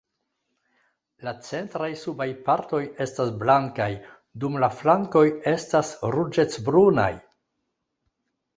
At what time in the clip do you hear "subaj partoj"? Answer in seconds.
2.03-2.79